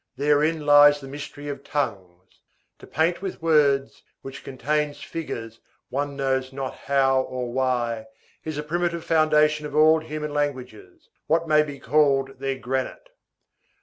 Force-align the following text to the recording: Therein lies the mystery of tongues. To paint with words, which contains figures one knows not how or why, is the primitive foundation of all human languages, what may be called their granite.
Therein 0.17 0.65
lies 0.65 0.99
the 0.99 1.07
mystery 1.07 1.47
of 1.47 1.63
tongues. 1.63 2.39
To 2.79 2.87
paint 2.87 3.21
with 3.21 3.39
words, 3.39 4.01
which 4.23 4.43
contains 4.43 5.03
figures 5.03 5.59
one 5.91 6.15
knows 6.15 6.51
not 6.51 6.73
how 6.73 7.21
or 7.21 7.53
why, 7.53 8.07
is 8.43 8.55
the 8.55 8.63
primitive 8.63 9.05
foundation 9.05 9.67
of 9.67 9.75
all 9.75 9.99
human 9.99 10.33
languages, 10.33 11.07
what 11.27 11.47
may 11.47 11.61
be 11.61 11.79
called 11.79 12.39
their 12.39 12.57
granite. 12.57 13.09